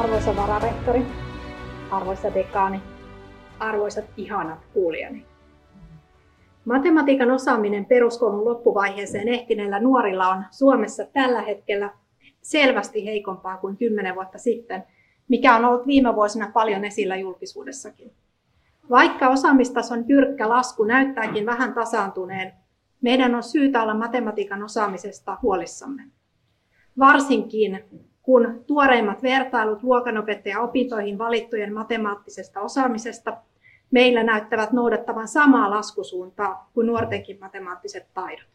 Arvoisa 0.00 0.36
vararehtori, 0.36 1.02
arvoisa 1.90 2.34
dekaani, 2.34 2.80
arvoisat 3.58 4.04
ihanat 4.16 4.58
kuulijani. 4.72 5.26
Matematiikan 6.64 7.30
osaaminen 7.30 7.84
peruskoulun 7.84 8.44
loppuvaiheeseen 8.44 9.28
ehtineillä 9.28 9.80
nuorilla 9.80 10.28
on 10.28 10.44
Suomessa 10.50 11.04
tällä 11.12 11.42
hetkellä 11.42 11.90
selvästi 12.42 13.06
heikompaa 13.06 13.56
kuin 13.56 13.76
10 13.76 14.14
vuotta 14.14 14.38
sitten, 14.38 14.84
mikä 15.28 15.56
on 15.56 15.64
ollut 15.64 15.86
viime 15.86 16.14
vuosina 16.14 16.50
paljon 16.54 16.84
esillä 16.84 17.16
julkisuudessakin. 17.16 18.12
Vaikka 18.90 19.28
osaamistason 19.28 20.04
jyrkkä 20.08 20.48
lasku 20.48 20.84
näyttääkin 20.84 21.46
vähän 21.46 21.74
tasaantuneen, 21.74 22.52
meidän 23.00 23.34
on 23.34 23.42
syytä 23.42 23.82
olla 23.82 23.94
matematiikan 23.94 24.62
osaamisesta 24.62 25.38
huolissamme. 25.42 26.02
Varsinkin 26.98 27.84
kun 28.22 28.64
tuoreimmat 28.66 29.22
vertailut 29.22 29.82
luokanopettaja-opintoihin 29.82 31.18
valittujen 31.18 31.74
matemaattisesta 31.74 32.60
osaamisesta 32.60 33.36
meillä 33.90 34.22
näyttävät 34.22 34.72
noudattavan 34.72 35.28
samaa 35.28 35.70
laskusuuntaa 35.70 36.70
kuin 36.74 36.86
nuortenkin 36.86 37.38
matemaattiset 37.40 38.06
taidot. 38.14 38.46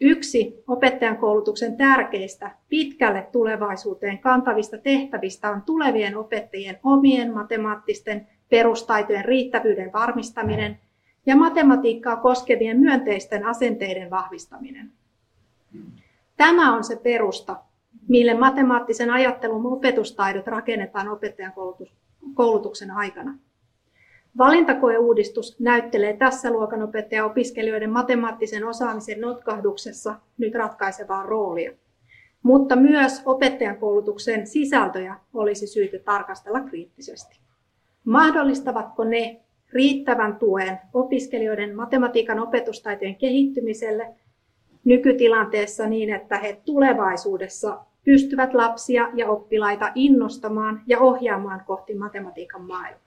Yksi 0.00 0.64
opettajan 0.66 1.16
koulutuksen 1.16 1.76
tärkeistä 1.76 2.50
pitkälle 2.68 3.28
tulevaisuuteen 3.32 4.18
kantavista 4.18 4.78
tehtävistä 4.78 5.50
on 5.50 5.62
tulevien 5.62 6.16
opettajien 6.16 6.78
omien 6.82 7.34
matemaattisten 7.34 8.26
perustaitojen 8.48 9.24
riittävyyden 9.24 9.92
varmistaminen 9.92 10.78
ja 11.26 11.36
matematiikkaa 11.36 12.16
koskevien 12.16 12.80
myönteisten 12.80 13.46
asenteiden 13.46 14.10
vahvistaminen. 14.10 14.92
Tämä 16.36 16.74
on 16.76 16.84
se 16.84 16.96
perusta, 16.96 17.56
mille 18.08 18.34
matemaattisen 18.34 19.10
ajattelun 19.10 19.66
opetustaidot 19.66 20.46
rakennetaan 20.46 21.08
opettajan 21.08 21.52
koulutuksen 22.34 22.90
aikana. 22.90 23.38
Valintakoeuudistus 24.38 25.60
näyttelee 25.60 26.16
tässä 26.16 26.50
luokanopettaja-opiskelijoiden 26.50 27.90
matemaattisen 27.90 28.64
osaamisen 28.64 29.20
notkahduksessa 29.20 30.14
nyt 30.38 30.54
ratkaisevaa 30.54 31.22
roolia. 31.22 31.72
Mutta 32.42 32.76
myös 32.76 33.22
opettajan 33.24 33.76
koulutuksen 33.76 34.46
sisältöjä 34.46 35.16
olisi 35.34 35.66
syytä 35.66 35.98
tarkastella 35.98 36.60
kriittisesti. 36.60 37.40
Mahdollistavatko 38.04 39.04
ne 39.04 39.40
riittävän 39.72 40.36
tuen 40.36 40.78
opiskelijoiden 40.94 41.76
matematiikan 41.76 42.40
opetustaitojen 42.40 43.16
kehittymiselle 43.16 44.14
nykytilanteessa 44.84 45.86
niin, 45.86 46.14
että 46.14 46.38
he 46.38 46.60
tulevaisuudessa 46.64 47.78
pystyvät 48.04 48.54
lapsia 48.54 49.08
ja 49.14 49.28
oppilaita 49.28 49.92
innostamaan 49.94 50.82
ja 50.86 51.00
ohjaamaan 51.00 51.62
kohti 51.66 51.94
matematiikan 51.94 52.62
maailmaa. 52.62 53.04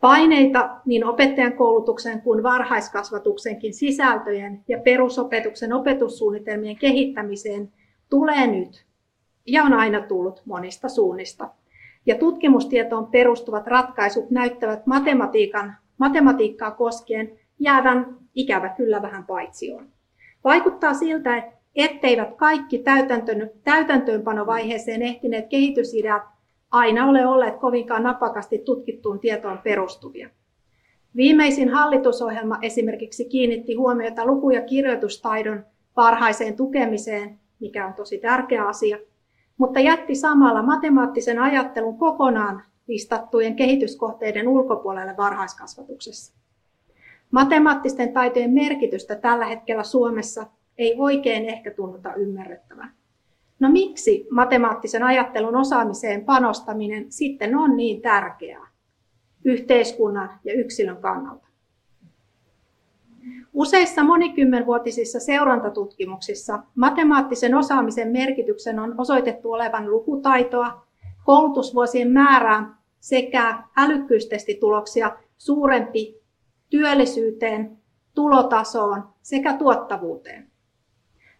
Paineita 0.00 0.76
niin 0.84 1.04
opettajan 1.04 1.52
koulutuksen 1.52 2.22
kuin 2.22 2.42
varhaiskasvatuksenkin 2.42 3.74
sisältöjen 3.74 4.64
ja 4.68 4.78
perusopetuksen 4.78 5.72
opetussuunnitelmien 5.72 6.76
kehittämiseen 6.76 7.72
tulee 8.10 8.46
nyt 8.46 8.84
ja 9.46 9.64
on 9.64 9.72
aina 9.72 10.00
tullut 10.00 10.42
monista 10.44 10.88
suunnista. 10.88 11.48
Ja 12.06 12.18
tutkimustietoon 12.18 13.06
perustuvat 13.06 13.66
ratkaisut 13.66 14.30
näyttävät 14.30 14.86
matematiikan, 14.86 15.76
matematiikkaa 15.98 16.70
koskien 16.70 17.38
jäävän 17.58 18.16
ikävä 18.34 18.68
kyllä 18.68 19.02
vähän 19.02 19.24
paitsioon. 19.26 19.88
Vaikuttaa 20.44 20.94
siltä, 20.94 21.52
etteivät 21.74 22.34
kaikki 22.36 22.78
täytäntöön, 22.78 23.50
täytäntöönpanovaiheeseen 23.64 25.02
ehtineet 25.02 25.48
kehitysideat 25.48 26.22
aina 26.70 27.06
ole 27.06 27.26
olleet 27.26 27.56
kovinkaan 27.56 28.02
napakasti 28.02 28.58
tutkittuun 28.58 29.20
tietoon 29.20 29.58
perustuvia. 29.58 30.30
Viimeisin 31.16 31.68
hallitusohjelma 31.68 32.58
esimerkiksi 32.62 33.24
kiinnitti 33.24 33.74
huomiota 33.74 34.26
luku- 34.26 34.50
ja 34.50 34.62
kirjoitustaidon 34.62 35.64
varhaiseen 35.96 36.56
tukemiseen, 36.56 37.38
mikä 37.60 37.86
on 37.86 37.94
tosi 37.94 38.18
tärkeä 38.18 38.66
asia, 38.66 38.98
mutta 39.58 39.80
jätti 39.80 40.14
samalla 40.14 40.62
matemaattisen 40.62 41.38
ajattelun 41.38 41.98
kokonaan 41.98 42.62
listattujen 42.86 43.56
kehityskohteiden 43.56 44.48
ulkopuolelle 44.48 45.14
varhaiskasvatuksessa. 45.16 46.41
Matemaattisten 47.32 48.12
taitojen 48.12 48.50
merkitystä 48.50 49.16
tällä 49.16 49.46
hetkellä 49.46 49.82
Suomessa 49.82 50.46
ei 50.78 50.94
oikein 50.98 51.44
ehkä 51.44 51.70
tunnuta 51.70 52.14
ymmärrettävän. 52.14 52.92
No 53.60 53.70
miksi 53.70 54.26
matemaattisen 54.30 55.02
ajattelun 55.02 55.56
osaamiseen 55.56 56.24
panostaminen 56.24 57.12
sitten 57.12 57.56
on 57.56 57.76
niin 57.76 58.02
tärkeää 58.02 58.68
yhteiskunnan 59.44 60.30
ja 60.44 60.52
yksilön 60.52 60.96
kannalta? 60.96 61.46
Useissa 63.52 64.02
monikymmenvuotisissa 64.02 65.20
seurantatutkimuksissa 65.20 66.62
matemaattisen 66.74 67.54
osaamisen 67.54 68.08
merkityksen 68.08 68.78
on 68.78 68.94
osoitettu 68.98 69.52
olevan 69.52 69.90
lukutaitoa, 69.90 70.86
koulutusvuosien 71.24 72.10
määrää 72.10 72.74
sekä 73.00 73.62
älykkyystestituloksia 73.76 75.16
suurempi 75.38 76.21
työllisyyteen, 76.72 77.78
tulotasoon 78.14 79.02
sekä 79.22 79.56
tuottavuuteen. 79.56 80.46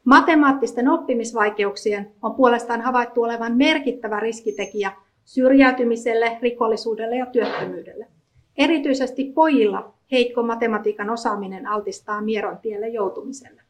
Matemaattisten 0.04 0.88
oppimisvaikeuksien 0.88 2.12
on 2.22 2.34
puolestaan 2.34 2.81
havaittu 2.81 3.22
olevan 3.22 3.56
merkittävä 3.56 4.21
riskitekijä 4.21 4.92
syrjäytymiselle, 5.25 6.38
rikollisuudelle 6.42 7.16
ja 7.16 7.26
työttömyydelle. 7.26 8.06
Erityisesti 8.59 9.32
pojilla 9.34 9.94
heikko 10.10 10.42
matematiikan 10.42 11.10
osaaminen 11.10 11.66
altistaa 11.66 12.21
mieron 12.21 12.59
tielle 12.59 12.88
joutumiselle. 12.88 13.62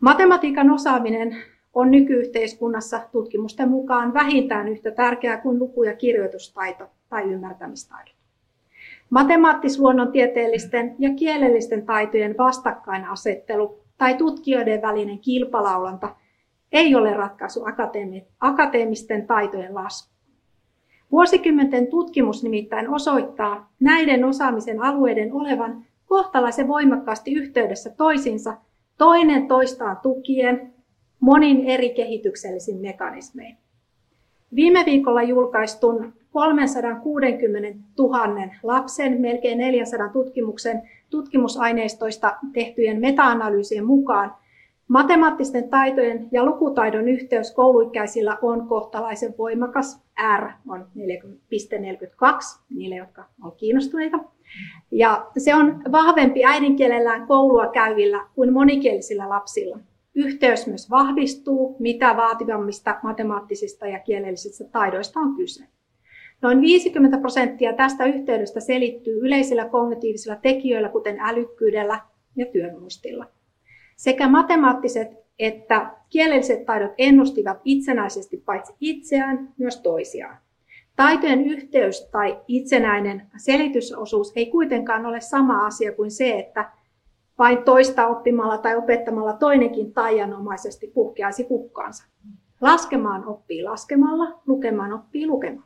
Matematiikan 0.00 0.70
osaaminen 0.70 1.36
on 1.74 1.90
nykyyhteiskunnassa 1.90 3.00
tutkimusten 3.12 3.68
mukaan 3.68 4.14
vähintään 4.14 4.68
yhtä 4.68 4.90
tärkeää 4.90 5.36
kuin 5.36 5.58
luku- 5.58 5.84
ja 5.84 5.96
kirjoitustaito 5.96 6.84
tai 7.08 7.22
ymmärtämistaidot. 7.22 8.15
Matemaattis-luonnontieteellisten 9.10 10.94
ja 10.98 11.14
kielellisten 11.14 11.86
taitojen 11.86 12.34
vastakkainasettelu 12.38 13.78
tai 13.98 14.14
tutkijoiden 14.14 14.82
välinen 14.82 15.18
kilpalaulanta 15.18 16.16
ei 16.72 16.94
ole 16.94 17.14
ratkaisu 17.14 17.64
akateemisten 18.40 19.26
taitojen 19.26 19.74
lasku. 19.74 20.16
Vuosikymmenten 21.12 21.86
tutkimus 21.86 22.42
nimittäin 22.42 22.88
osoittaa 22.88 23.72
näiden 23.80 24.24
osaamisen 24.24 24.82
alueiden 24.82 25.32
olevan 25.32 25.84
kohtalaisen 26.06 26.68
voimakkaasti 26.68 27.32
yhteydessä 27.32 27.90
toisiinsa 27.90 28.56
toinen 28.98 29.48
toistaan 29.48 29.96
tukien 29.96 30.74
monin 31.20 31.64
eri 31.66 31.90
kehityksellisin 31.90 32.80
mekanismein. 32.80 33.56
Viime 34.54 34.82
viikolla 34.86 35.22
julkaistun 35.22 36.12
360 36.36 37.78
000 37.98 38.48
lapsen, 38.62 39.20
melkein 39.20 39.58
400 39.58 40.08
tutkimuksen 40.08 40.82
tutkimusaineistoista 41.10 42.36
tehtyjen 42.52 43.00
meta-analyysien 43.00 43.86
mukaan 43.86 44.34
matemaattisten 44.88 45.68
taitojen 45.68 46.28
ja 46.32 46.44
lukutaidon 46.44 47.08
yhteys 47.08 47.54
kouluikäisillä 47.54 48.38
on 48.42 48.68
kohtalaisen 48.68 49.34
voimakas. 49.38 50.02
R 50.38 50.48
on 50.68 50.86
4,42 50.96 52.60
niille, 52.70 52.96
jotka 52.96 53.24
ovat 53.42 53.56
kiinnostuneita. 53.56 54.18
Ja 54.90 55.26
se 55.38 55.54
on 55.54 55.82
vahvempi 55.92 56.44
äidinkielellään 56.44 57.26
koulua 57.26 57.66
käyvillä 57.66 58.26
kuin 58.34 58.52
monikielisillä 58.52 59.28
lapsilla. 59.28 59.78
Yhteys 60.14 60.66
myös 60.66 60.90
vahvistuu, 60.90 61.76
mitä 61.78 62.16
vaativammista 62.16 62.96
matemaattisista 63.02 63.86
ja 63.86 63.98
kielellisistä 63.98 64.64
taidoista 64.72 65.20
on 65.20 65.36
kyse. 65.36 65.75
Noin 66.42 66.60
50 66.60 67.18
prosenttia 67.18 67.72
tästä 67.72 68.04
yhteydestä 68.04 68.60
selittyy 68.60 69.18
yleisillä 69.20 69.64
kognitiivisilla 69.64 70.36
tekijöillä, 70.36 70.88
kuten 70.88 71.20
älykkyydellä 71.20 72.00
ja 72.36 72.46
työmuistilla. 72.46 73.26
Sekä 73.96 74.28
matemaattiset 74.28 75.26
että 75.38 75.90
kielelliset 76.08 76.66
taidot 76.66 76.92
ennustivat 76.98 77.60
itsenäisesti 77.64 78.36
paitsi 78.36 78.72
itseään, 78.80 79.52
myös 79.58 79.80
toisiaan. 79.80 80.38
Taitojen 80.96 81.44
yhteys 81.44 82.08
tai 82.12 82.40
itsenäinen 82.48 83.26
selitysosuus 83.36 84.32
ei 84.36 84.46
kuitenkaan 84.46 85.06
ole 85.06 85.20
sama 85.20 85.66
asia 85.66 85.92
kuin 85.92 86.10
se, 86.10 86.38
että 86.38 86.70
vain 87.38 87.64
toista 87.64 88.06
oppimalla 88.06 88.58
tai 88.58 88.76
opettamalla 88.76 89.32
toinenkin 89.32 89.92
taianomaisesti 89.92 90.86
puhkeaisi 90.94 91.44
kukkaansa. 91.44 92.04
Laskemaan 92.60 93.26
oppii 93.26 93.62
laskemalla, 93.62 94.40
lukemaan 94.46 94.92
oppii 94.92 95.26
lukemalla. 95.26 95.65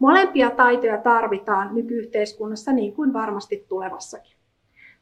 Molempia 0.00 0.50
taitoja 0.50 0.98
tarvitaan 0.98 1.74
nykyyhteiskunnassa 1.74 2.72
niin 2.72 2.92
kuin 2.92 3.12
varmasti 3.12 3.66
tulevassakin. 3.68 4.36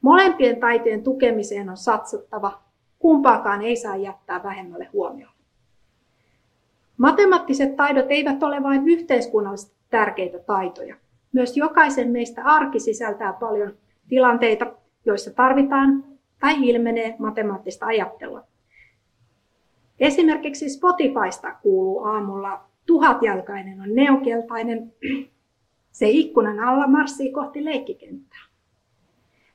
Molempien 0.01 0.61
taitojen 0.61 1.03
tukemiseen 1.03 1.71
on 1.71 1.77
satsattava, 1.77 2.63
kumpaakaan 2.99 3.63
ei 3.63 3.77
saa 3.77 3.97
jättää 3.97 4.43
vähemmälle 4.43 4.89
huomioon. 4.93 5.33
Matemaattiset 6.97 7.77
taidot 7.77 8.07
eivät 8.09 8.43
ole 8.43 8.63
vain 8.63 8.89
yhteiskunnallisesti 8.89 9.77
tärkeitä 9.91 10.39
taitoja. 10.39 10.97
Myös 11.33 11.57
jokaisen 11.57 12.11
meistä 12.11 12.43
arki 12.45 12.81
sisältää 12.81 13.33
paljon 13.33 13.73
tilanteita, 14.09 14.73
joissa 15.05 15.31
tarvitaan 15.31 16.05
tai 16.41 16.69
ilmenee 16.69 17.17
matemaattista 17.19 17.87
ajattelua. 17.87 18.45
Esimerkiksi 20.01 20.69
Spotifysta 20.69 21.55
kuuluu 21.63 22.05
aamulla 22.05 22.68
tuhatjalkainen 22.89 23.81
on 23.81 23.95
neokeltainen. 23.95 24.93
Se 25.91 26.09
ikkunan 26.09 26.61
alla 26.61 26.87
marssii 26.87 27.33
kohti 27.33 27.65
leikkikenttää. 27.65 28.41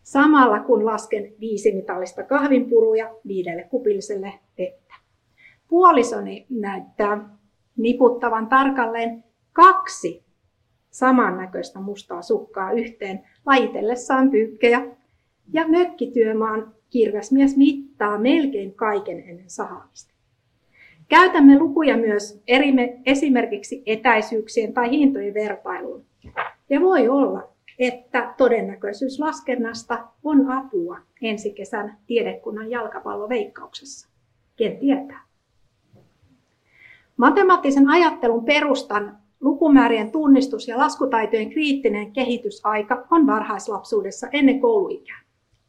Samalla 0.04 0.60
kun 0.60 0.86
lasken 0.86 1.34
viisi 1.40 1.72
mitallista 1.72 2.24
kahvinpuruja 2.24 3.16
viidelle 3.28 3.64
kupilliselle 3.64 4.34
vettä. 4.58 4.94
Puolisoni 5.68 6.46
näyttää 6.50 7.30
niputtavan 7.78 8.48
tarkalleen 8.48 9.24
kaksi 9.54 10.24
samannäköistä 10.90 11.80
mustaa 11.80 12.22
sukkaa 12.22 12.72
yhteen 12.72 13.24
lajitellessaan 13.46 14.32
pyykkejä. 14.32 14.88
Ja 15.54 15.68
mökkityömaan 15.68 16.74
kirvesmies 16.90 17.58
mittaa 17.58 18.18
melkein 18.18 18.74
kaiken 18.74 19.20
ennen 19.20 19.50
sahaamista. 19.50 20.13
Käytämme 21.14 21.60
lukuja 21.60 21.98
myös 21.98 22.42
eri, 22.48 22.74
esimerkiksi 23.06 23.84
etäisyyksien 23.86 24.74
tai 24.74 24.90
hintojen 24.90 25.34
vertailuun. 25.34 26.06
Ja 26.70 26.82
voi 26.82 27.10
olla, 27.10 27.50
että 27.80 28.34
todennäköisyyslaskennasta 28.38 30.08
on 30.24 30.52
apua 30.52 30.98
ensi 31.22 31.52
kesän 31.52 31.98
tiedekunnan 32.08 32.72
jalkapalloveikkauksessa. 32.72 34.10
Ken 34.56 34.78
tietää? 34.78 35.22
Matemaattisen 37.18 37.90
ajattelun 37.90 38.46
perustan 38.46 39.18
lukumäärien 39.42 40.12
tunnistus 40.12 40.68
ja 40.68 40.78
laskutaitojen 40.78 41.50
kriittinen 41.50 42.12
kehitysaika 42.12 43.08
on 43.12 43.28
varhaislapsuudessa 43.28 44.28
ennen 44.32 44.60
kouluikää. 44.60 45.20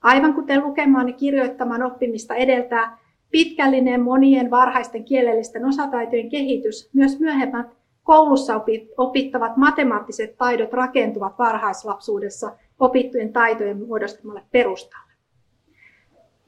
Aivan 0.03 0.35
kuten 0.35 0.63
lukemaan 0.63 1.09
ja 1.09 1.15
kirjoittamaan 1.15 1.83
oppimista 1.83 2.35
edeltää 2.35 3.04
pitkällinen 3.35 4.03
monien 4.03 4.51
varhaisten 4.51 5.05
kielellisten 5.05 5.65
osataitojen 5.65 6.29
kehitys, 6.29 6.91
myös 6.93 7.21
myöhemmät 7.21 7.67
koulussa 8.03 8.61
opittavat 8.97 9.57
matemaattiset 9.57 10.37
taidot 10.39 10.73
rakentuvat 10.73 11.39
varhaislapsuudessa 11.39 12.53
opittujen 12.79 13.33
taitojen 13.33 13.79
muodostamalle 13.79 14.43
perustalle. 14.53 15.13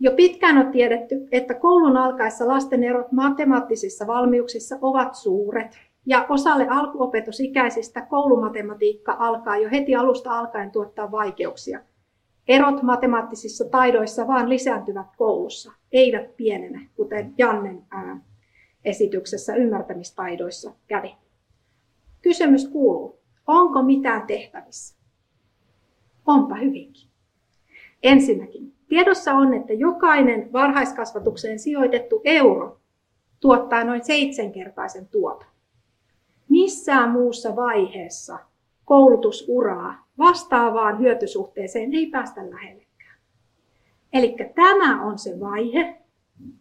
Jo 0.01 0.13
pitkään 0.13 0.59
on 0.59 0.73
tiedetty, 0.73 1.29
että 1.33 1.55
koulun 1.55 1.97
alkaessa 1.97 2.49
lasten 2.49 2.85
erot 2.85 3.13
matemaattisissa 3.13 4.07
valmiuksissa 4.07 4.79
ovat 4.81 5.15
suuret, 5.15 5.79
ja 6.07 6.27
osalle 6.29 6.67
alkuopetusikäisistä 6.71 8.01
koulumatematiikka 8.01 9.17
alkaa 9.19 9.57
jo 9.57 9.71
heti 9.71 9.97
alusta 9.97 10.39
alkaen 10.39 10.71
tuottaa 10.71 11.11
vaikeuksia. 11.11 11.81
Erot 12.49 12.83
matemaattisissa 12.83 13.65
taidoissa 13.65 14.27
vaan 14.27 14.49
lisääntyvät 14.49 15.07
koulussa, 15.17 15.73
eivät 15.93 16.37
pienene, 16.37 16.89
kuten 16.97 17.35
Jannen 17.39 17.83
ää, 17.91 18.21
esityksessä 18.85 19.55
ymmärtämistaidoissa 19.55 20.73
kävi. 20.87 21.17
Kysymys 22.23 22.69
kuuluu, 22.69 23.19
onko 23.47 23.83
mitään 23.83 24.27
tehtävissä? 24.27 24.97
Onpa 26.27 26.55
hyvinkin. 26.55 27.09
Ensinnäkin, 28.03 28.73
tiedossa 28.89 29.35
on, 29.35 29.55
että 29.55 29.73
jokainen 29.73 30.53
varhaiskasvatukseen 30.53 31.59
sijoitettu 31.59 32.21
euro 32.25 32.81
tuottaa 33.41 33.85
noin 33.85 34.05
seitsemänkertaisen 34.05 35.09
tuoton. 35.09 35.49
Missään 36.49 37.11
muussa 37.11 37.57
vaiheessa 37.57 38.39
koulutusuraa 38.85 40.06
vastaavaan 40.19 40.99
hyötysuhteeseen 40.99 41.95
ei 41.95 42.07
päästä 42.07 42.51
lähellekään. 42.51 43.19
Eli 44.13 44.37
tämä 44.55 45.03
on 45.03 45.19
se 45.19 45.41
vaihe, 45.41 45.97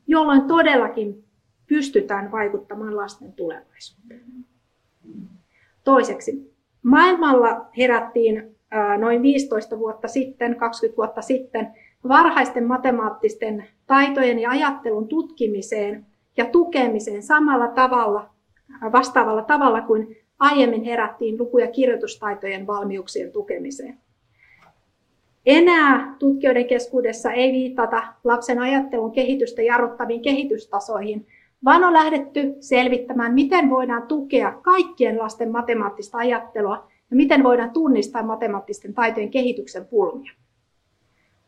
jolloin 0.08 0.42
todellakin 0.42 1.24
pystytään 1.68 2.32
vaikuttamaan 2.32 2.98
lasten 2.98 3.34
tulevaisuuteen. 3.34 4.22
Toiseksi, 5.84 6.56
maailmalla 6.84 7.66
herättiin 7.78 8.56
noin 9.00 9.22
15 9.22 9.80
vuotta 9.80 10.08
sitten, 10.08 10.56
20 10.56 10.98
vuotta 10.98 11.22
sitten, 11.22 11.68
varhaisten 12.08 12.68
matemaattisten 12.68 13.68
taitojen 13.88 14.40
ja 14.40 14.50
ajattelun 14.50 15.08
tutkimiseen 15.08 16.06
ja 16.38 16.46
tukemiseen 16.46 17.24
samalla 17.24 17.68
tavalla, 17.68 18.30
vastaavalla 18.92 19.44
tavalla 19.44 19.82
kuin 19.82 20.18
aiemmin 20.40 20.84
herättiin 20.84 21.38
luku- 21.38 21.58
ja 21.58 21.68
kirjoitustaitojen 21.68 22.68
valmiuksien 22.68 23.32
tukemiseen. 23.32 23.98
Enää 25.46 26.16
tutkijoiden 26.20 26.68
keskuudessa 26.68 27.32
ei 27.32 27.52
viitata 27.52 28.04
lapsen 28.24 28.60
ajattelun 28.60 29.12
kehitystä 29.12 29.62
jarruttaviin 29.62 30.22
kehitystasoihin, 30.22 31.28
vaan 31.66 31.84
on 31.84 31.94
lähdetty 31.94 32.56
selvittämään, 32.60 33.34
miten 33.34 33.70
voidaan 33.70 34.08
tukea 34.08 34.52
kaikkien 34.52 35.20
lasten 35.20 35.52
matemaattista 35.52 36.18
ajattelua 36.18 36.88
ja 37.12 37.16
miten 37.16 37.44
voidaan 37.44 37.72
tunnistaa 37.72 38.24
matemaattisten 38.24 38.94
taitojen 38.94 39.32
kehityksen 39.32 39.86
pulmia. 39.86 40.32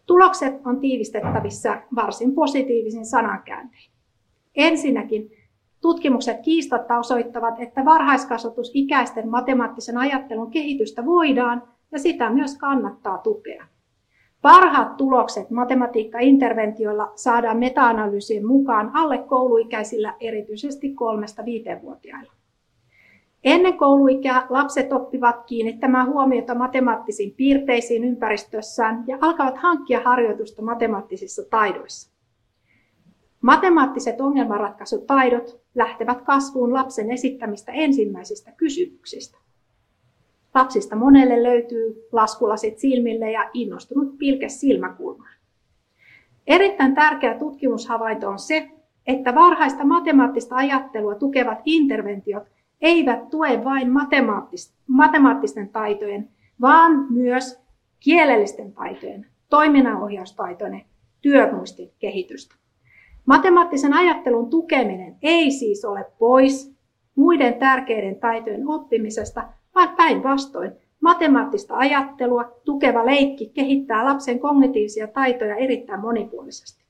Tulokset 0.06 0.54
on 0.66 0.80
tiivistettävissä 0.80 1.82
varsin 1.96 2.36
positiivisin 2.36 3.06
sanankääntein. 3.06 3.90
Ensinnäkin 4.56 5.32
tutkimukset 5.82 6.38
kiistatta 6.42 6.98
osoittavat, 6.98 7.60
että 7.60 7.86
varhaiskasvatusikäisten 7.86 9.30
matemaattisen 9.30 9.98
ajattelun 9.98 10.52
kehitystä 10.52 11.06
voidaan 11.06 11.64
ja 11.92 12.00
sitä 12.00 12.30
myös 12.30 12.58
kannattaa 12.58 13.18
tukea. 13.18 13.66
Parhaat 14.42 14.98
tulokset 14.98 15.50
matematiikka-interventioilla 15.50 17.12
saadaan 17.16 17.58
meta-analyysien 17.58 18.48
mukaan 18.48 18.92
alle 18.94 19.18
kouluikäisillä 19.18 20.14
erityisesti 20.20 20.88
3-5-vuotiailla. 20.88 22.32
Ennen 23.44 23.78
kouluikää 23.78 24.48
lapset 24.50 24.94
oppivat 24.94 25.36
kiinnittämään 25.46 26.08
huomiota 26.08 26.56
matemaattisiin 26.56 27.34
piirteisiin 27.38 28.04
ympäristössään 28.04 29.04
ja 29.08 29.18
alkavat 29.22 29.58
hankkia 29.58 30.02
harjoitusta 30.06 30.62
matemaattisissa 30.62 31.42
taidoissa. 31.50 32.17
Matemaattiset 33.48 34.22
ongelmanratkaisutaidot 34.22 35.62
lähtevät 35.76 36.22
kasvuun 36.22 36.74
lapsen 36.74 37.12
esittämistä 37.12 37.72
ensimmäisistä 37.72 38.52
kysymyksistä. 38.52 39.38
Lapsista 40.56 40.96
monelle 40.96 41.44
löytyy 41.44 42.08
laskulasit 42.12 42.80
silmille 42.80 43.32
ja 43.32 43.50
innostunut 43.54 44.18
pilke 44.18 44.50
silmäkulmaan. 44.50 45.34
Erittäin 46.48 46.96
tärkeä 46.96 47.38
tutkimushavainto 47.38 48.30
on 48.30 48.40
se, 48.40 48.70
että 49.08 49.36
varhaista 49.36 49.86
matemaattista 49.86 50.56
ajattelua 50.56 51.16
tukevat 51.16 51.60
interventiot 51.66 52.44
eivät 52.82 53.30
tue 53.30 53.64
vain 53.64 53.92
matemaattisten 54.88 55.70
taitojen, 55.70 56.30
vaan 56.62 57.08
myös 57.10 57.60
kielellisten 58.00 58.74
taitojen, 58.74 59.26
toiminnanohjaustaitojen, 59.50 60.82
työmuistin 61.22 61.92
kehitystä. 62.00 62.56
Matemaattisen 63.28 63.94
ajattelun 63.94 64.50
tukeminen 64.50 65.16
ei 65.22 65.52
siis 65.52 65.86
ole 65.86 66.06
pois 66.20 66.76
muiden 67.16 67.54
tärkeiden 67.54 68.16
taitojen 68.16 68.68
oppimisesta, 68.68 69.44
vaan 69.76 69.96
päinvastoin. 69.96 70.72
Matemaattista 71.02 71.78
ajattelua 71.78 72.52
tukeva 72.66 73.06
leikki 73.06 73.52
kehittää 73.54 74.06
lapsen 74.06 74.40
kognitiivisia 74.40 75.08
taitoja 75.08 75.56
erittäin 75.56 76.02
monipuolisesti. 76.02 76.86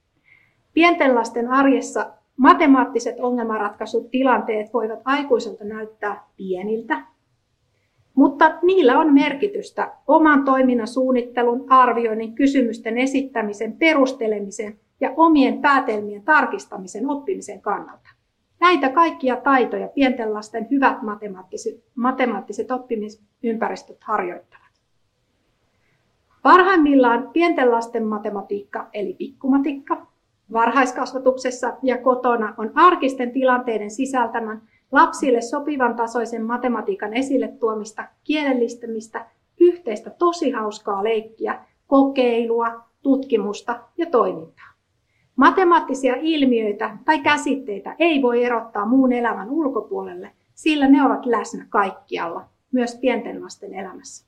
Pienten 0.74 1.15
lasten 1.15 1.48
arjessa 1.48 2.12
matemaattiset 2.38 3.20
ongelmanratkaisut 3.20 4.12
tilanteet 4.12 4.74
voivat 4.74 5.00
aikuiselta 5.06 5.63
näyttää 5.63 6.24
pieniltä, 6.38 7.03
mutta 8.15 8.60
niillä 8.62 9.00
on 9.00 9.13
merkitystä 9.13 9.91
oman 10.08 10.46
toiminnan 10.46 10.88
suunnittelun, 10.88 11.65
arvioinnin, 11.70 12.36
kysymysten 12.36 12.98
esittämisen, 12.98 13.74
perustelemisen 13.74 14.79
ja 15.00 15.13
omien 15.16 15.62
päätelmien 15.62 16.24
tarkistamisen 16.24 17.10
oppimisen 17.10 17.62
kannalta. 17.62 18.10
Näitä 18.60 18.89
kaikkia 18.89 19.36
taitoja 19.36 19.88
pienten 19.88 20.34
lasten 20.34 20.68
hyvät 20.72 21.01
matemaattiset, 21.01 21.84
matemaattiset 21.96 22.72
oppimisympäristöt 22.72 24.04
harjoittavat. 24.04 24.68
Parhaimmillaan 26.42 27.30
pienten 27.34 27.72
lasten 27.72 28.06
matematiikka 28.06 28.89
eli 28.94 29.13
pikkumatikka 29.13 30.08
varhaiskasvatuksessa 30.54 31.74
ja 31.84 31.98
kotona 31.98 32.54
on 32.58 32.72
arkisten 32.75 33.32
tilanteiden 33.32 33.92
sisältämän 33.92 34.62
lapsille 34.92 35.42
sopivan 35.42 35.96
tasoisen 35.96 36.46
matematiikan 36.46 37.13
esille 37.13 37.48
tuomista, 37.48 38.04
kielellistämistä, 38.24 39.25
yhteistä 39.60 40.10
tosi 40.10 40.51
hauskaa 40.51 41.04
leikkiä, 41.04 41.66
kokeilua, 41.88 42.84
tutkimusta 43.01 43.80
ja 43.98 44.06
toimintaa. 44.06 44.76
Matemaattisia 45.38 46.15
ilmiöitä 46.22 46.98
tai 47.06 47.20
käsitteitä 47.20 47.96
ei 48.00 48.22
voi 48.22 48.44
erottaa 48.44 48.86
muun 48.86 49.13
elämän 49.13 49.50
ulkopuolelle, 49.50 50.32
sillä 50.53 50.88
ne 50.88 51.03
ovat 51.03 51.25
läsnä 51.25 51.65
kaikkialla, 51.70 52.46
myös 52.72 52.98
pienten 53.01 53.44
lasten 53.44 53.74
elämässä. 53.74 54.27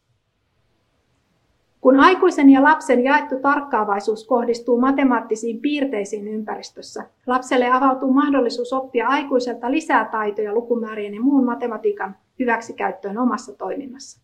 Kun 1.81 1.99
aikuisen 1.99 2.49
ja 2.49 2.63
lapsen 2.63 3.03
jaettu 3.03 3.39
tarkkaavaisuus 3.39 4.27
kohdistuu 4.27 4.79
matemaattisiin 4.79 5.59
piirteisiin 5.61 6.27
ympäristössä, 6.27 7.05
lapselle 7.27 7.71
avautuu 7.71 8.13
mahdollisuus 8.13 8.73
oppia 8.73 9.07
aikuiselta 9.07 9.71
lisää 9.71 10.05
taitoja 10.05 10.53
lukumäärien 10.53 11.13
ja 11.13 11.21
muun 11.21 11.45
matematiikan 11.45 12.15
hyväksikäyttöön 12.39 13.17
omassa 13.17 13.57
toiminnassa. 13.57 14.21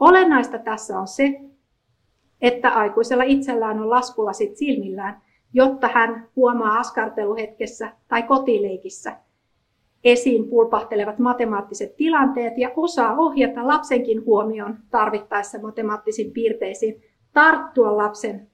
Olennaista 0.00 0.58
tässä 0.58 0.98
on 0.98 1.08
se, 1.08 1.40
että 2.40 2.70
aikuisella 2.70 3.24
itsellään 3.24 3.80
on 3.80 3.90
laskulasit 3.90 4.56
silmillään, 4.56 5.23
jotta 5.54 5.88
hän 5.88 6.28
huomaa 6.36 6.78
askarteluhetkessä 6.78 7.92
tai 8.08 8.22
kotileikissä 8.22 9.16
esiin 10.04 10.48
pulpahtelevat 10.48 11.18
matemaattiset 11.18 11.96
tilanteet 11.96 12.58
ja 12.58 12.70
osaa 12.76 13.16
ohjata 13.16 13.66
lapsenkin 13.66 14.24
huomioon 14.24 14.76
tarvittaessa 14.90 15.58
matemaattisiin 15.58 16.32
piirteisiin, 16.32 17.02
tarttua 17.32 17.96
lapsen 17.96 18.46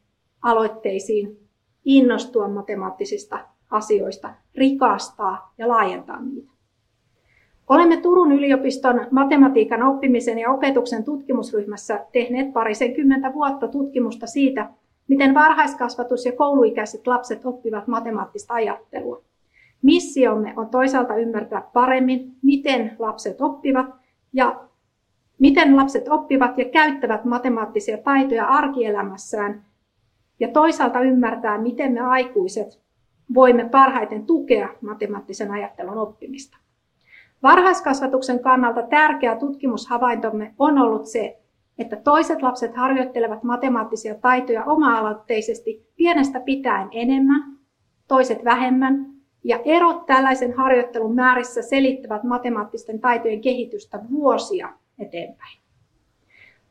aloitteisiin, 0.43 1.39
innostua 1.85 2.49
matemaattisista 2.49 3.39
asioista, 3.71 4.35
rikastaa 4.55 5.55
ja 5.59 5.69
laajentaa 5.69 6.21
niitä. 6.23 6.51
Olemme 7.69 7.97
Turun 7.97 8.33
yliopiston 8.33 9.07
matematiikan 9.11 9.83
oppimisen 9.83 10.39
ja 10.39 10.51
opetuksen 10.51 11.05
tutkimusryhmässä 11.05 12.07
tehneet 12.13 12.53
parisenkymmentä 12.53 13.35
vuotta 13.35 13.69
tutkimusta 13.69 14.27
siitä, 14.27 14.71
miten 15.11 15.35
varhaiskasvatus- 15.35 16.27
ja 16.27 16.33
kouluikäiset 16.33 17.07
lapset 17.07 17.47
oppivat 17.47 17.87
matemaattista 17.87 18.55
ajattelua. 18.55 19.23
Missiomme 19.83 20.53
on 20.57 20.69
toisaalta 20.69 21.17
ymmärtää 21.17 21.63
paremmin, 21.73 22.37
miten 22.43 22.97
lapset 22.99 23.41
oppivat 23.41 23.87
ja 24.33 24.61
miten 25.39 25.77
lapset 25.77 26.09
oppivat 26.09 26.59
ja 26.59 26.65
käyttävät 26.65 27.25
matemaattisia 27.25 27.99
taitoja 27.99 28.45
arkielämässään 28.45 29.65
ja 30.41 30.49
toisaalta 30.49 31.01
ymmärtää, 31.01 31.59
miten 31.59 31.93
me 31.93 32.01
aikuiset 32.01 32.81
voimme 33.35 33.69
parhaiten 33.69 34.27
tukea 34.27 34.69
matemaattisen 34.81 35.51
ajattelun 35.51 35.99
oppimista. 35.99 36.57
Varhaiskasvatuksen 37.43 38.41
kannalta 38.41 38.83
tärkeä 38.83 39.37
tutkimushavaintomme 39.37 40.55
on 40.59 40.79
ollut 40.79 41.07
se, 41.07 41.39
että 41.81 41.97
toiset 41.97 42.43
lapset 42.43 42.77
harjoittelevat 42.77 43.43
matemaattisia 43.43 44.15
taitoja 44.15 44.65
oma-aloitteisesti 44.65 45.87
pienestä 45.97 46.41
pitäen 46.41 46.89
enemmän, 46.93 47.43
toiset 48.09 48.45
vähemmän, 48.45 49.07
ja 49.45 49.61
erot 49.65 50.07
tällaisen 50.07 50.53
harjoittelun 50.53 51.15
määrissä 51.15 51.63
selittävät 51.63 52.25
matemaattisten 52.25 53.01
taitojen 53.01 53.41
kehitystä 53.41 54.01
vuosia 54.11 54.73
eteenpäin. 54.99 55.61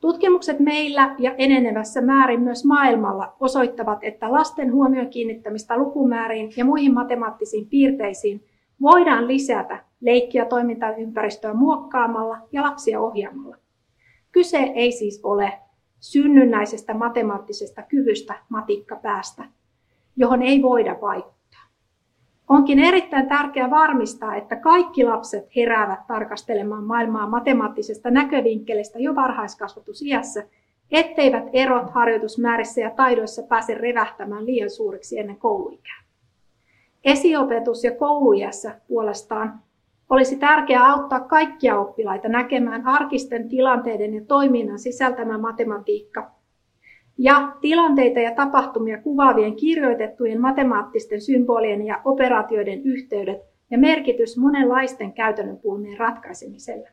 Tutkimukset 0.02 0.60
meillä 0.60 1.16
ja 1.18 1.36
enenevässä 1.38 2.02
määrin 2.02 2.42
myös 2.42 2.66
maailmalla 2.66 3.34
osoittavat, 3.40 4.00
että 4.02 4.32
lasten 4.32 4.74
huomion 4.74 5.10
kiinnittämistä 5.10 5.78
lukumääriin 5.78 6.52
ja 6.58 6.66
muihin 6.66 6.94
matemaattisiin 6.94 7.68
piirteisiin 7.68 8.44
voidaan 8.82 9.28
lisätä 9.28 9.84
leikkiä 10.02 10.46
toimintaympäristöä 10.46 11.54
muokkaamalla 11.54 12.38
ja 12.52 12.62
lapsia 12.62 13.00
ohjaamalla. 13.00 13.58
Kyse 14.32 14.58
ei 14.58 14.92
siis 14.92 15.20
ole 15.24 15.60
synnynnäisestä 16.00 16.94
matemaattisesta 16.94 17.82
kyvystä 17.82 18.36
matikkapäästä, 18.50 19.46
johon 20.16 20.42
ei 20.42 20.62
voida 20.62 20.98
vaikuttaa. 21.02 21.40
Onkin 22.50 22.80
erittäin 22.80 23.30
tärkeää 23.30 23.70
varmistaa, 23.70 24.36
että 24.36 24.56
kaikki 24.56 25.04
lapset 25.04 25.56
heräävät 25.56 26.08
tarkastelemaan 26.08 26.84
maailmaa 26.84 27.30
matemaattisesta 27.30 28.12
näkövinkkelistä 28.12 29.00
jo 29.00 29.16
varhaiskasvatusiässä, 29.16 30.44
etteivät 30.92 31.44
erot 31.54 31.90
harjoitusmäärissä 31.90 32.82
ja 32.82 32.90
taidoissa 32.90 33.44
pääse 33.44 33.74
revähtämään 33.74 34.46
liian 34.46 34.70
suuriksi 34.70 35.20
ennen 35.20 35.38
kouluikää. 35.38 36.04
Esiopetus- 37.04 37.84
ja 37.84 37.92
kouluiässä 37.92 38.82
puolestaan 38.88 39.62
olisi 40.10 40.36
tärkeää 40.36 40.92
auttaa 40.92 41.20
kaikkia 41.20 41.80
oppilaita 41.80 42.30
näkemään 42.30 42.88
arkisten 42.88 43.50
tilanteiden 43.50 44.14
ja 44.14 44.22
toiminnan 44.28 44.80
sisältämä 44.80 45.38
matematiikka 45.38 46.32
ja 47.18 47.52
tilanteita 47.62 48.20
ja 48.20 48.36
tapahtumia 48.36 49.02
kuvaavien 49.02 49.56
kirjoitettujen 49.56 50.42
matemaattisten 50.42 51.22
symbolien 51.22 51.86
ja 51.86 52.02
operaatioiden 52.06 52.82
yhteydet 52.84 53.42
ja 53.72 53.78
merkitys 53.78 54.38
monenlaisten 54.38 55.14
käytännön 55.14 55.58
pulmien 55.58 55.98
ratkaisemiselle. 55.98 56.90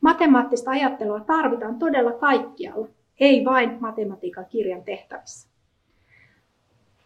Matemaattista 0.00 0.70
ajattelua 0.70 1.20
tarvitaan 1.20 1.78
todella 1.78 2.12
kaikkialla, 2.12 2.88
ei 3.20 3.44
vain 3.44 3.76
matematiikan 3.80 4.46
kirjan 4.48 4.82
tehtävissä. 4.82 5.48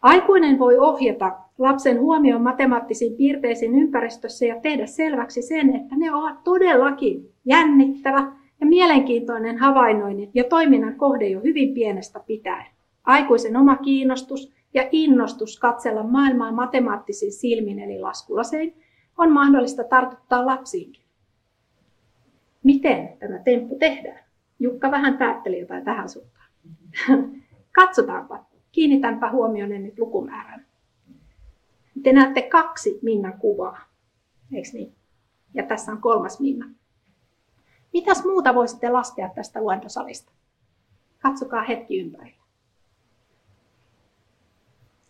Aikuinen 0.01 0.59
voi 0.59 0.77
ohjata 0.77 1.31
lapsen 1.61 1.99
huomioon 1.99 2.41
matemaattisiin 2.41 3.17
piirteisiin 3.17 3.75
ympäristössä 3.75 4.45
ja 4.45 4.61
tehdä 4.61 4.85
selväksi 4.85 5.41
sen, 5.41 5.75
että 5.75 5.95
ne 5.97 6.13
ovat 6.13 6.43
todellakin 6.43 7.31
jännittävä, 7.45 8.31
ja 8.61 8.67
mielenkiintoinen 8.67 9.57
havainnoinnin 9.57 10.29
ja 10.33 10.43
toiminnan 10.43 10.95
kohde 10.95 11.27
jo 11.27 11.39
hyvin 11.39 11.73
pienestä 11.73 12.19
pitäen. 12.27 12.65
Aikuisen 13.03 13.57
oma 13.57 13.75
kiinnostus 13.75 14.53
ja 14.73 14.87
innostus 14.91 15.59
katsella 15.59 16.03
maailmaa 16.03 16.51
matemaattisin 16.51 17.31
silmin 17.31 17.79
eli 17.79 17.99
laskulasein 17.99 18.73
on 19.17 19.31
mahdollista 19.31 19.83
tartuttaa 19.83 20.45
lapsiinkin. 20.45 21.03
Miten 22.63 23.17
tämä 23.19 23.39
temppu 23.39 23.75
tehdään? 23.75 24.23
Jukka 24.59 24.91
vähän 24.91 25.17
päätteli 25.17 25.59
jotain 25.59 25.85
tähän 25.85 26.09
suuntaan. 26.09 26.47
Katsotaanpa. 27.81 28.45
Kiinnitänpä 28.71 29.31
huomioon 29.31 29.69
nyt 29.69 29.99
lukumäärän. 29.99 30.65
Te 32.03 32.13
näette 32.13 32.41
kaksi 32.41 32.99
Minnan 33.01 33.39
kuvaa, 33.39 33.81
eikö 34.53 34.69
niin? 34.73 34.95
Ja 35.53 35.63
tässä 35.63 35.91
on 35.91 36.01
kolmas 36.01 36.39
Minna. 36.39 36.69
Mitäs 37.93 38.25
muuta 38.25 38.55
voisitte 38.55 38.89
laskea 38.89 39.29
tästä 39.35 39.61
luentosalista? 39.61 40.31
Katsokaa 41.19 41.63
hetki 41.63 41.99
ympärillä. 41.99 42.41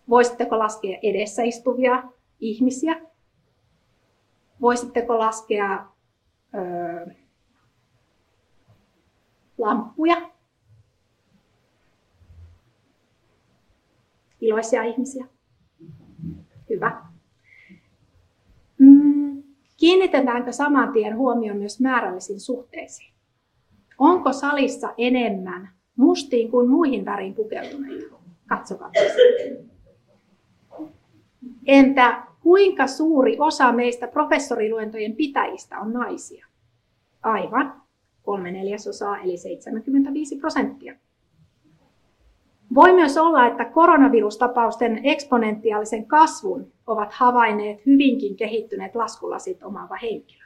Voisitteko 0.09 0.59
laskea 0.59 0.99
edessä 1.03 1.43
istuvia 1.43 2.03
ihmisiä? 2.39 3.01
Voisitteko 4.61 5.19
laskea 5.19 5.85
öö, 6.55 7.13
lamppuja? 9.57 10.31
Iloisia 14.41 14.83
ihmisiä? 14.83 15.25
Hyvä. 16.71 17.01
Kiinnitetäänkö 19.77 20.51
saman 20.51 20.93
tien 20.93 21.17
huomioon 21.17 21.57
myös 21.57 21.79
määrällisiin 21.79 22.39
suhteisiin? 22.39 23.13
Onko 23.99 24.33
salissa 24.33 24.93
enemmän 24.97 25.69
mustiin 25.95 26.51
kuin 26.51 26.69
muihin 26.69 27.05
väriin 27.05 27.33
pukeutuneita? 27.33 28.15
Katsokaa. 28.47 28.91
Entä 31.65 32.23
kuinka 32.41 32.87
suuri 32.87 33.37
osa 33.39 33.71
meistä 33.71 34.07
professoriluentojen 34.07 35.15
pitäjistä 35.15 35.79
on 35.79 35.93
naisia? 35.93 36.45
Aivan, 37.23 37.81
kolme 38.23 38.51
neljäsosaa 38.51 39.17
eli 39.17 39.37
75 39.37 40.35
prosenttia. 40.35 40.95
Voi 42.75 42.93
myös 42.93 43.17
olla, 43.17 43.47
että 43.47 43.65
koronavirustapausten 43.65 44.99
eksponentiaalisen 45.03 46.05
kasvun 46.05 46.71
ovat 46.87 47.13
havainneet 47.13 47.85
hyvinkin 47.85 48.35
kehittyneet 48.35 48.95
laskulasit 48.95 49.63
omaava 49.63 49.95
henkilö. 50.01 50.43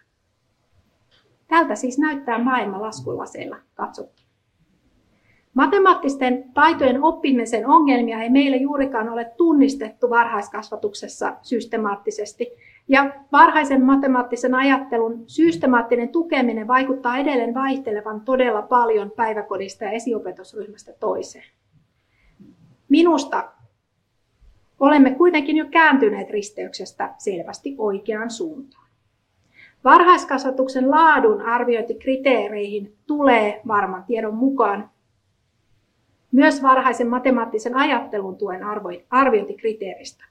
Tältä 1.48 1.76
siis 1.76 2.00
näyttää 2.00 2.44
maailma 2.44 2.82
laskulaseilla 2.82 3.58
katsottuna. 3.76 4.26
Matemaattisten 5.54 6.52
taitojen 6.54 7.04
oppimisen 7.04 7.68
ongelmia 7.68 8.22
ei 8.22 8.30
meillä 8.30 8.58
juurikaan 8.58 9.10
ole 9.10 9.32
tunnistettu 9.38 10.10
varhaiskasvatuksessa 10.10 11.34
systemaattisesti, 11.42 12.48
ja 12.88 13.14
varhaisen 13.32 13.84
matemaattisen 13.84 14.56
ajattelun 14.56 15.24
systemaattinen 15.28 16.10
tukeminen 16.10 16.68
vaikuttaa 16.68 17.18
edelleen 17.18 17.54
vaihtelevan 17.54 18.22
todella 18.22 18.62
paljon 18.62 19.12
päiväkodista 19.12 19.84
ja 19.84 19.92
esiopetusryhmästä 19.92 20.94
toiseen. 21.00 21.55
Minusta 22.90 23.52
olemme 24.80 25.12
kuitenkin 25.12 25.58
jo 25.58 25.66
kääntyneet 25.72 26.30
risteyksestä 26.30 27.14
selvästi 27.18 27.76
oikeaan 27.78 28.32
suuntaan. 28.32 28.86
Varhaiskasvatuksen 29.84 30.92
laadun 30.92 31.42
arviointikriteereihin 31.42 32.96
tulee 33.08 33.62
varman 33.68 34.04
tiedon 34.04 34.36
mukaan 34.36 34.90
myös 36.32 36.64
varhaisen 36.64 37.08
matemaattisen 37.08 37.76
ajattelun 37.76 38.38
tuen 38.38 38.62
arviointikriteeristä. 39.10 40.26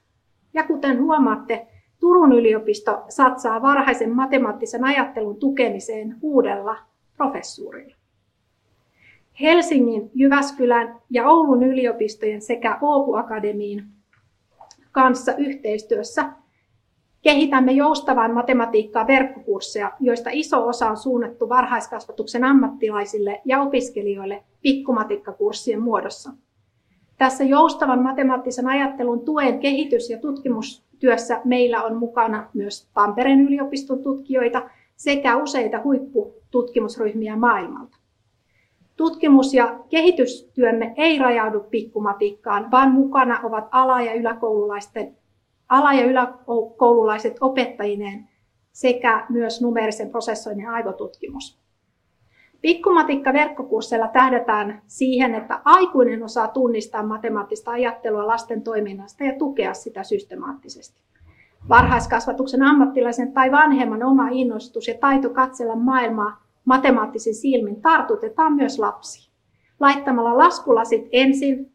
Ja 0.53 0.63
kuten 0.63 1.01
huomaatte, 1.01 1.67
Turun 1.99 2.33
yliopisto 2.33 3.03
satsaa 3.09 3.61
varhaisen 3.61 4.15
matemaattisen 4.15 4.83
ajattelun 4.83 5.35
tukemiseen 5.35 6.15
uudella 6.21 6.77
professuurilla. 7.17 7.95
Helsingin, 9.41 10.11
Jyväskylän 10.13 10.95
ja 11.09 11.27
Oulun 11.29 11.63
yliopistojen 11.63 12.41
sekä 12.41 12.77
Oopu 12.81 13.13
Akademiin 13.13 13.83
kanssa 14.91 15.35
yhteistyössä 15.35 16.31
kehitämme 17.21 17.71
joustavan 17.71 18.33
matematiikkaa 18.33 19.07
verkkokursseja, 19.07 19.91
joista 19.99 20.29
iso 20.33 20.67
osa 20.67 20.89
on 20.89 20.97
suunnattu 20.97 21.49
varhaiskasvatuksen 21.49 22.43
ammattilaisille 22.43 23.41
ja 23.45 23.61
opiskelijoille 23.61 24.43
pikkumatikkakurssien 24.61 25.81
muodossa. 25.81 26.31
Tässä 27.17 27.43
joustavan 27.43 28.03
matemaattisen 28.03 28.67
ajattelun 28.67 29.25
tuen 29.25 29.59
kehitys- 29.59 30.09
ja 30.09 30.19
tutkimustyössä 30.19 31.41
meillä 31.45 31.83
on 31.83 31.95
mukana 31.95 32.49
myös 32.53 32.87
Tampereen 32.93 33.41
yliopiston 33.41 34.03
tutkijoita 34.03 34.69
sekä 34.95 35.37
useita 35.37 35.81
huippututkimusryhmiä 35.83 37.35
maailmalta. 37.35 37.94
Tutkimus- 38.97 39.53
ja 39.53 39.79
kehitystyömme 39.89 40.93
ei 40.97 41.19
rajaudu 41.19 41.59
pikkumatikkaan, 41.59 42.71
vaan 42.71 42.91
mukana 42.91 43.39
ovat 43.43 43.67
ala- 43.71 44.01
ja 44.01 44.13
yläkoululaisten 44.13 45.17
ala- 45.69 45.93
ja 45.93 46.05
yläkoululaiset 46.05 47.37
opettajineen 47.41 48.29
sekä 48.71 49.25
myös 49.29 49.61
numerisen 49.61 50.09
prosessoinnin 50.09 50.69
aivotutkimus. 50.69 51.59
Pikkumatikka 52.61 53.33
verkkokursseilla 53.33 54.07
tähdätään 54.07 54.81
siihen, 54.87 55.35
että 55.35 55.61
aikuinen 55.65 56.23
osaa 56.23 56.47
tunnistaa 56.47 57.03
matemaattista 57.03 57.71
ajattelua 57.71 58.27
lasten 58.27 58.61
toiminnasta 58.61 59.23
ja 59.23 59.33
tukea 59.39 59.73
sitä 59.73 60.03
systemaattisesti. 60.03 60.99
Varhaiskasvatuksen 61.69 62.63
ammattilaisen 62.63 63.33
tai 63.33 63.51
vanhemman 63.51 64.03
oma 64.03 64.27
innostus 64.31 64.87
ja 64.87 64.93
taito 64.99 65.29
katsella 65.29 65.75
maailmaa 65.75 66.44
matemaattisin 66.65 67.35
silmin 67.35 67.81
tartutetaan 67.81 68.53
myös 68.53 68.79
lapsiin. 68.79 69.33
Laittamalla 69.79 70.37
laskulasit 70.37 71.07
ensin 71.11 71.71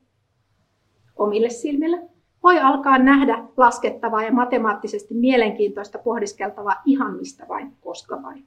omille 1.17 1.51
silmille 1.51 2.03
voi 2.43 2.59
alkaa 2.59 2.99
nähdä 2.99 3.45
laskettavaa 3.57 4.23
ja 4.23 4.33
matemaattisesti 4.33 5.15
mielenkiintoista 5.15 5.99
pohdiskeltavaa 5.99 6.83
ihan 6.85 7.17
mistä 7.17 7.47
vain, 7.49 7.73
koska 7.81 8.23
vain. 8.23 8.45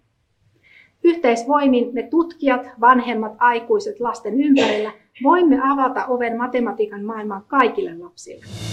Yhteisvoimin 1.03 1.93
me 1.93 2.03
tutkijat, 2.03 2.67
vanhemmat, 2.81 3.33
aikuiset 3.37 3.99
lasten 3.99 4.41
ympärillä 4.41 4.91
voimme 5.23 5.59
avata 5.63 6.05
oven 6.05 6.37
matematiikan 6.37 7.05
maailmaan 7.05 7.43
kaikille 7.47 7.97
lapsille. 7.97 8.72